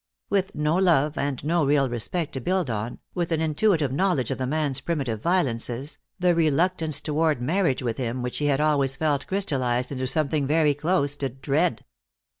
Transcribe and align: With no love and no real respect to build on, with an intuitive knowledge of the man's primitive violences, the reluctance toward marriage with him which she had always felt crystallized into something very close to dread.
With 0.31 0.55
no 0.55 0.77
love 0.77 1.15
and 1.15 1.43
no 1.43 1.63
real 1.63 1.87
respect 1.87 2.33
to 2.33 2.41
build 2.41 2.71
on, 2.71 2.97
with 3.13 3.31
an 3.31 3.39
intuitive 3.39 3.91
knowledge 3.91 4.31
of 4.31 4.39
the 4.39 4.47
man's 4.47 4.81
primitive 4.81 5.21
violences, 5.21 5.99
the 6.17 6.33
reluctance 6.33 6.99
toward 7.01 7.39
marriage 7.39 7.83
with 7.83 7.97
him 7.97 8.23
which 8.23 8.33
she 8.33 8.47
had 8.47 8.59
always 8.59 8.95
felt 8.95 9.27
crystallized 9.27 9.91
into 9.91 10.07
something 10.07 10.47
very 10.47 10.73
close 10.73 11.15
to 11.17 11.29
dread. 11.29 11.85